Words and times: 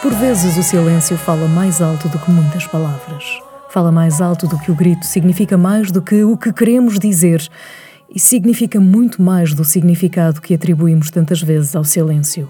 Por 0.00 0.14
vezes 0.14 0.56
o 0.56 0.62
silêncio 0.62 1.18
fala 1.18 1.48
mais 1.48 1.82
alto 1.82 2.08
do 2.08 2.20
que 2.20 2.30
muitas 2.30 2.64
palavras. 2.68 3.24
Fala 3.68 3.90
mais 3.90 4.20
alto 4.20 4.46
do 4.46 4.56
que 4.56 4.70
o 4.70 4.74
grito, 4.74 5.04
significa 5.04 5.58
mais 5.58 5.90
do 5.90 6.00
que 6.00 6.22
o 6.22 6.36
que 6.36 6.52
queremos 6.52 7.00
dizer 7.00 7.44
e 8.08 8.20
significa 8.20 8.78
muito 8.78 9.20
mais 9.20 9.52
do 9.52 9.64
significado 9.64 10.40
que 10.40 10.54
atribuímos 10.54 11.10
tantas 11.10 11.42
vezes 11.42 11.74
ao 11.74 11.82
silêncio. 11.82 12.48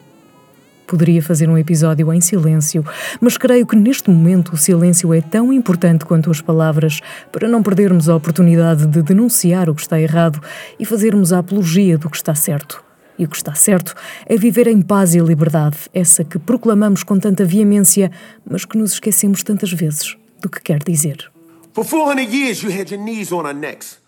Poderia 0.87 1.23
fazer 1.23 1.49
um 1.49 1.57
episódio 1.57 2.13
em 2.13 2.21
silêncio, 2.21 2.85
mas 3.19 3.39
creio 3.39 3.67
que 3.67 3.77
neste 3.77 4.11
momento 4.11 4.53
o 4.53 4.57
silêncio 4.59 5.15
é 5.15 5.23
tão 5.23 5.51
importante 5.51 6.05
quanto 6.05 6.31
as 6.31 6.43
palavras 6.43 7.01
para 7.33 7.49
não 7.49 7.63
perdermos 7.63 8.11
a 8.11 8.17
oportunidade 8.17 8.87
de 8.87 9.03
denunciar 9.03 9.71
o 9.71 9.75
que 9.75 9.81
está 9.81 9.99
errado 9.99 10.39
e 10.79 10.85
fazermos 10.85 11.33
a 11.33 11.39
apologia 11.39 11.97
do 11.97 12.11
que 12.11 12.17
está 12.17 12.35
certo. 12.35 12.88
E 13.19 13.25
o 13.25 13.29
que 13.29 13.37
está 13.37 13.55
certo 13.55 13.95
é 14.27 14.37
viver 14.37 14.69
em 14.69 14.81
paz 14.81 15.15
e 15.15 15.19
liberdade, 15.19 15.77
essa 15.93 16.23
que 16.23 16.39
proclamamos 16.39 17.03
com 17.03 17.19
tanta 17.19 17.45
veemência, 17.45 18.13
mas 18.49 18.65
que 18.65 18.79
nos 18.79 18.93
esquecemos 18.93 19.43
tantas 19.43 19.73
vezes 19.73 20.17
do 20.41 20.49
que 20.49 20.61
quer 20.61 20.79
dizer. 20.79 21.31
For 21.73 21.85
400 21.85 22.33
years 22.33 22.63
you 22.63 22.71
had 22.71 22.91
your 22.91 23.03
knees 23.03 23.33
on 23.33 23.45
our 23.45 23.55
necks, 23.55 23.99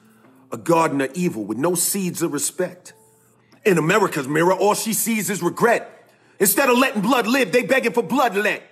a 0.52 0.56
garden 0.56 1.00
of 1.00 1.10
evil 1.14 1.44
with 1.44 1.58
no 1.58 1.74
seeds 1.74 2.22
of 2.22 2.32
respect. 2.32 2.94
In 3.64 3.78
America's 3.78 4.26
mirror, 4.26 4.54
all 4.54 4.74
she 4.74 4.94
sees 4.94 5.28
is 5.28 5.42
regret. 5.42 5.86
Instead 6.38 6.70
of 6.70 6.78
letting 6.78 7.02
blood 7.02 7.26
live, 7.26 7.52
they 7.52 7.62
begging 7.62 7.92
for 7.92 8.02
bloodlet. 8.02 8.62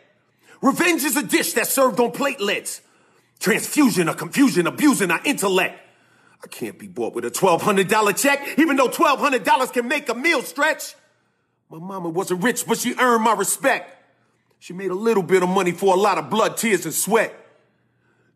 Revenge 0.63 1.05
is 1.05 1.17
a 1.17 1.23
dish 1.23 1.53
that's 1.53 1.71
served 1.71 2.01
on 2.01 2.11
platelets. 2.11 2.81
Transfusion 3.39 4.09
of 4.09 4.17
confusion, 4.17 4.67
abusing 4.67 5.11
our 5.11 5.21
intellect. 5.25 5.79
I 6.43 6.47
can't 6.47 6.79
be 6.79 6.87
bought 6.87 7.15
with 7.15 7.25
a 7.25 7.31
$1,200 7.31 8.23
check, 8.23 8.59
even 8.59 8.77
though 8.77 8.89
$1,200 8.89 9.73
can 9.73 9.89
make 9.89 10.09
a 10.09 10.15
meal 10.15 10.43
stretch. 10.43 10.95
My 11.71 11.79
mama 11.79 12.09
wasn't 12.09 12.43
rich, 12.43 12.67
but 12.67 12.79
she 12.79 12.95
earned 12.99 13.25
my 13.25 13.35
respect. 13.35 13.95
She 14.61 14.73
made 14.73 14.91
a 14.91 14.95
little 14.95 15.23
bit 15.23 15.43
of 15.43 15.49
money 15.49 15.73
for 15.73 15.95
a 15.95 15.99
lot 15.99 16.19
of 16.19 16.31
blood, 16.31 16.57
tears, 16.57 16.85
and 16.85 16.95
sweat. 16.95 17.35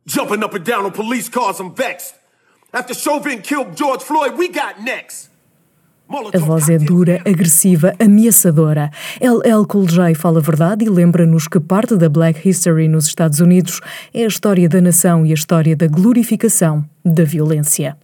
Jumping 0.06 0.42
up 0.42 0.54
and 0.54 0.64
down 0.64 0.84
on 0.84 0.92
police 0.92 1.28
cars, 1.28 1.60
I'm 1.60 1.74
vexed. 1.74 2.14
After 2.72 2.94
Chauvin 2.94 3.42
killed 3.42 3.76
George 3.76 4.02
Floyd, 4.02 4.36
we 4.36 4.48
got 4.48 4.80
next. 4.80 5.28
A 6.34 6.38
voz 6.38 6.68
é 6.68 6.76
dura, 6.76 7.22
agressiva, 7.24 7.94
ameaçadora. 7.98 8.90
LL 9.18 9.64
Cool 9.66 9.86
J 9.86 10.14
fala 10.14 10.40
a 10.40 10.42
verdade 10.42 10.84
e 10.84 10.88
lembra-nos 10.90 11.48
que 11.48 11.58
parte 11.58 11.96
da 11.96 12.06
Black 12.06 12.46
History 12.46 12.86
nos 12.86 13.06
Estados 13.06 13.40
Unidos 13.40 13.80
é 14.12 14.24
a 14.24 14.26
história 14.26 14.68
da 14.68 14.80
nação 14.80 15.24
e 15.24 15.30
a 15.30 15.34
história 15.34 15.74
da 15.74 15.86
glorificação 15.86 16.84
da 17.02 17.24
violência. 17.24 17.96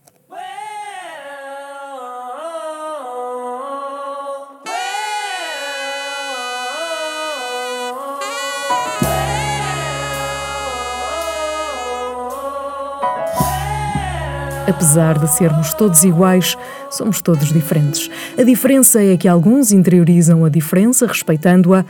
Apesar 14.69 15.19
de 15.19 15.27
sermos 15.29 15.73
todos 15.73 16.05
iguais, 16.05 16.55
somos 16.91 17.23
todos 17.23 17.51
diferentes. 17.51 18.11
A 18.39 18.43
diferença 18.43 19.03
é 19.03 19.17
que 19.17 19.27
alguns 19.27 19.73
interiorizam 19.73 20.45
a 20.45 20.51
diferença, 20.51 21.07
respeitando-a. 21.07 21.87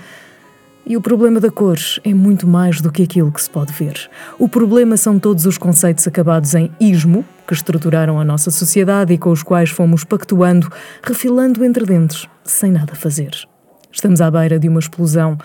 E 0.87 0.97
o 0.97 1.01
problema 1.01 1.41
da 1.41 1.51
cor 1.51 1.77
é 2.05 2.15
muito 2.15 2.47
mais 2.47 2.81
do 2.81 2.93
que 2.93 3.03
aquilo 3.03 3.33
que 3.33 3.43
se 3.43 3.51
pode 3.51 3.73
ver. 3.73 4.09
O 4.39 4.49
problema 4.49 4.97
são 4.97 5.19
todos 5.19 5.45
os 5.45 5.59
conceitos 5.59 6.07
acabados 6.07 6.55
em 6.55 6.71
ismo, 6.79 7.25
que 7.49 7.53
estruturaram 7.53 8.21
a 8.21 8.25
nossa 8.25 8.51
sociedade 8.51 9.13
e 9.13 9.19
com 9.19 9.31
os 9.31 9.43
quais 9.43 9.71
fomos 9.71 10.05
pactuando, 10.05 10.71
refilando 11.03 11.65
entre 11.65 11.85
dentes, 11.85 12.29
sem 12.45 12.71
nada 12.71 12.95
fazer. 12.95 13.33
Estamos 13.91 14.21
à 14.21 14.31
beira 14.31 14.57
de 14.57 14.69
uma 14.69 14.79
explosão 14.79 15.37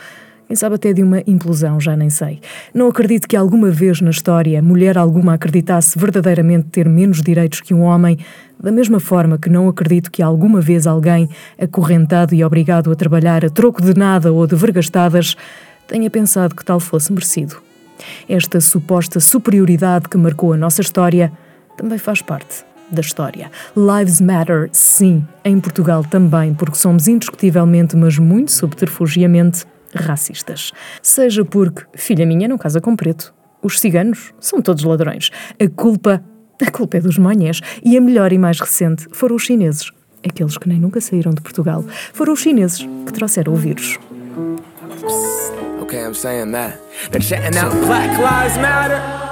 quem 0.47 0.55
sabe 0.55 0.75
até 0.75 0.93
de 0.93 1.01
uma 1.01 1.23
implosão, 1.25 1.79
já 1.79 1.95
nem 1.95 2.09
sei. 2.09 2.39
Não 2.73 2.87
acredito 2.87 3.27
que 3.27 3.35
alguma 3.35 3.69
vez 3.69 4.01
na 4.01 4.09
história 4.09 4.61
mulher 4.61 4.97
alguma 4.97 5.33
acreditasse 5.33 5.97
verdadeiramente 5.97 6.67
ter 6.69 6.87
menos 6.87 7.21
direitos 7.21 7.61
que 7.61 7.73
um 7.73 7.81
homem, 7.81 8.17
da 8.61 8.71
mesma 8.71 8.99
forma 8.99 9.37
que 9.37 9.49
não 9.49 9.67
acredito 9.67 10.11
que 10.11 10.21
alguma 10.21 10.61
vez 10.61 10.85
alguém, 10.85 11.29
acorrentado 11.59 12.35
e 12.35 12.43
obrigado 12.43 12.91
a 12.91 12.95
trabalhar 12.95 13.43
a 13.45 13.49
troco 13.49 13.81
de 13.81 13.97
nada 13.97 14.31
ou 14.31 14.45
de 14.45 14.55
vergastadas, 14.55 15.35
tenha 15.87 16.09
pensado 16.09 16.55
que 16.55 16.63
tal 16.63 16.79
fosse 16.79 17.11
merecido. 17.11 17.57
Esta 18.27 18.59
suposta 18.59 19.19
superioridade 19.19 20.09
que 20.09 20.17
marcou 20.17 20.53
a 20.53 20.57
nossa 20.57 20.81
história 20.81 21.31
também 21.77 21.97
faz 21.97 22.21
parte 22.21 22.65
da 22.91 23.01
história. 23.01 23.51
Lives 23.75 24.21
Matter, 24.21 24.69
sim, 24.71 25.25
em 25.43 25.59
Portugal 25.59 26.03
também, 26.03 26.53
porque 26.53 26.77
somos 26.77 27.07
indiscutivelmente, 27.07 27.95
mas 27.95 28.17
muito 28.17 28.51
subterfugiamente, 28.51 29.65
racistas. 29.97 30.71
Seja 31.01 31.43
porque, 31.45 31.83
filha 31.95 32.25
minha 32.25 32.47
não 32.47 32.57
casa 32.57 32.81
com 32.81 32.95
preto, 32.95 33.33
os 33.63 33.79
ciganos 33.79 34.33
são 34.39 34.61
todos 34.61 34.83
ladrões. 34.83 35.29
A 35.59 35.69
culpa, 35.69 36.23
a 36.61 36.69
culpa 36.69 36.97
é 36.97 37.01
dos 37.01 37.17
manhãs. 37.17 37.61
E 37.83 37.97
a 37.97 38.01
melhor 38.01 38.33
e 38.33 38.37
mais 38.37 38.59
recente 38.59 39.07
foram 39.11 39.35
os 39.35 39.43
chineses. 39.43 39.89
Aqueles 40.27 40.57
que 40.57 40.67
nem 40.67 40.79
nunca 40.79 40.99
saíram 40.99 41.33
de 41.33 41.41
Portugal. 41.41 41.83
Foram 42.13 42.33
os 42.33 42.41
chineses 42.41 42.87
que 43.05 43.13
trouxeram 43.13 43.53
o 43.53 43.55
vírus. 43.55 43.97
Okay, 45.81 46.05
I'm 46.05 46.13
saying 46.13 46.51
that. 46.51 46.77
They're 47.11 47.57
out 47.57 47.75
Black 47.85 48.17
Lives 48.17 48.57
Matter. 48.57 49.22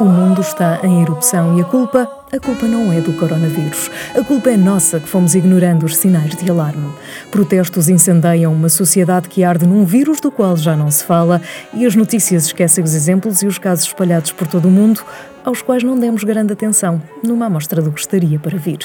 O 0.00 0.04
mundo 0.04 0.40
está 0.40 0.78
em 0.84 1.02
erupção 1.02 1.58
e 1.58 1.60
a 1.60 1.64
culpa, 1.64 2.08
a 2.30 2.38
culpa 2.38 2.66
não 2.66 2.92
é 2.92 3.00
do 3.00 3.12
coronavírus. 3.14 3.90
A 4.16 4.22
culpa 4.22 4.48
é 4.48 4.56
nossa 4.56 5.00
que 5.00 5.08
fomos 5.08 5.34
ignorando 5.34 5.84
os 5.84 5.96
sinais 5.96 6.36
de 6.36 6.48
alarme. 6.48 6.88
Protestos 7.32 7.88
incendeiam 7.88 8.52
uma 8.52 8.68
sociedade 8.68 9.28
que 9.28 9.42
arde 9.42 9.66
num 9.66 9.84
vírus 9.84 10.20
do 10.20 10.30
qual 10.30 10.56
já 10.56 10.76
não 10.76 10.88
se 10.88 11.02
fala 11.02 11.42
e 11.74 11.84
as 11.84 11.96
notícias 11.96 12.46
esquecem 12.46 12.84
os 12.84 12.94
exemplos 12.94 13.42
e 13.42 13.48
os 13.48 13.58
casos 13.58 13.86
espalhados 13.86 14.30
por 14.30 14.46
todo 14.46 14.68
o 14.68 14.70
mundo, 14.70 15.02
aos 15.44 15.62
quais 15.62 15.82
não 15.82 15.98
demos 15.98 16.22
grande 16.22 16.52
atenção, 16.52 17.02
numa 17.24 17.46
amostra 17.46 17.82
do 17.82 17.90
que 17.90 17.98
estaria 17.98 18.38
para 18.38 18.56
vir. 18.56 18.78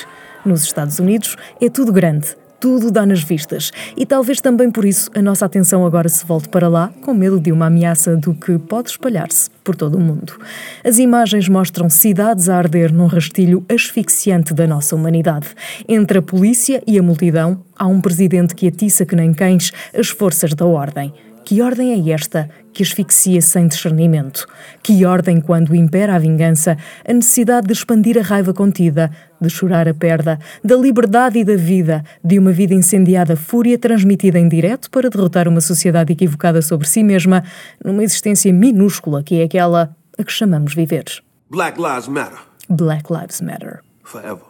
Nos 0.44 0.64
Estados 0.64 0.98
Unidos 0.98 1.38
é 1.62 1.70
tudo 1.70 1.94
grande, 1.94 2.36
tudo 2.64 2.90
dá 2.90 3.06
nas 3.06 3.22
vistas. 3.22 3.74
E 3.98 4.06
talvez 4.06 4.40
também 4.40 4.72
por 4.72 4.86
isso 4.86 5.12
a 5.14 5.22
nossa 5.22 5.46
atenção 5.46 5.86
agora 5.86 6.08
se 6.08 6.26
volte 6.26 6.48
para 6.48 6.70
lá, 6.70 6.94
com 7.02 7.14
medo 7.14 7.38
de 7.38 7.52
uma 7.52 7.66
ameaça 7.66 8.16
do 8.16 8.34
que 8.34 8.58
pode 8.58 8.92
espalhar-se 8.92 9.50
por 9.66 9.76
todo 9.76 9.98
o 9.98 10.00
mundo. 10.00 10.40
As 10.82 10.98
imagens 10.98 11.50
mostram 11.50 11.90
cidades 11.90 12.48
a 12.48 12.56
arder 12.56 12.94
num 12.94 13.08
rastilho 13.08 13.66
asfixiante 13.68 14.54
da 14.54 14.66
nossa 14.66 14.96
humanidade. 14.96 15.48
Entre 15.90 16.20
a 16.20 16.22
polícia 16.22 16.82
e 16.88 16.98
a 16.98 17.04
multidão, 17.04 17.60
há 17.78 17.86
um 17.86 18.00
presidente 18.00 18.56
que 18.56 18.66
atiça 18.66 19.06
que 19.06 19.14
nem 19.14 19.34
cães 19.34 19.74
as 19.94 20.08
forças 20.08 20.54
da 20.54 20.66
ordem. 20.66 21.14
Que 21.46 21.62
ordem 21.62 21.92
é 21.92 22.14
esta 22.14 22.50
que 22.72 22.82
asfixia 22.82 23.42
sem 23.42 23.68
discernimento? 23.68 24.48
Que 24.82 25.06
ordem 25.06 25.42
quando 25.42 25.76
impera 25.76 26.16
a 26.16 26.20
vingança, 26.20 26.78
a 27.08 27.14
necessidade 27.14 27.68
de 27.68 27.74
expandir 27.74 28.18
a 28.18 28.22
raiva 28.22 28.54
contida, 28.54 29.12
de 29.40 29.50
chorar 29.50 29.88
a 29.88 29.94
perda, 29.94 30.40
da 30.64 30.76
liberdade 30.76 31.40
e 31.40 31.44
da 31.44 31.56
vida, 31.56 32.04
de 32.24 32.40
uma 32.40 32.52
vida 32.52 32.74
incendiada 32.74 33.36
fúria 33.36 33.78
transmitida 33.78 34.40
em 34.40 34.48
direto 34.48 34.90
para 34.90 35.10
derrotar 35.10 35.48
uma 35.48 35.62
sociedade 35.62 36.14
equivocada 36.14 36.62
sobre 36.62 36.88
si 36.88 37.04
mesma, 37.04 37.44
numa 37.84 38.04
existência 38.04 38.52
minúscula 38.54 39.22
que 39.22 39.42
é 39.42 39.44
aquela 39.44 39.96
a 40.18 40.24
que 40.24 40.32
chamamos 40.32 40.74
viver. 40.74 41.06
Black 41.50 41.80
Lives 41.80 42.08
Matter. 42.08 42.40
Black 42.70 43.12
Lives 43.12 43.42
Matter. 43.42 43.82
Forever. 44.04 44.46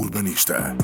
Urbanista. 0.00 0.74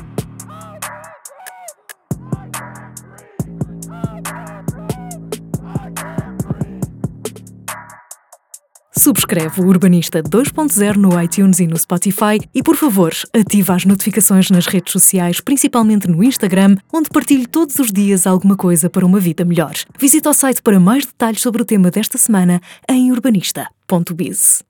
Subscreve 9.03 9.59
o 9.59 9.65
Urbanista 9.65 10.23
2.0 10.23 10.95
no 10.95 11.21
iTunes 11.21 11.59
e 11.59 11.67
no 11.67 11.77
Spotify 11.77 12.39
e, 12.55 12.63
por 12.63 12.77
favor, 12.77 13.11
ativa 13.33 13.75
as 13.75 13.83
notificações 13.83 14.49
nas 14.49 14.65
redes 14.65 14.93
sociais, 14.93 15.41
principalmente 15.41 16.07
no 16.07 16.23
Instagram, 16.23 16.77
onde 16.89 17.09
partilho 17.09 17.45
todos 17.45 17.77
os 17.79 17.91
dias 17.91 18.25
alguma 18.25 18.55
coisa 18.55 18.89
para 18.89 19.05
uma 19.05 19.19
vida 19.19 19.43
melhor. 19.43 19.73
Visita 19.99 20.29
o 20.29 20.33
site 20.33 20.61
para 20.61 20.79
mais 20.79 21.05
detalhes 21.05 21.41
sobre 21.41 21.61
o 21.61 21.65
tema 21.65 21.91
desta 21.91 22.17
semana 22.17 22.61
em 22.89 23.11
urbanista.biz. 23.11 24.63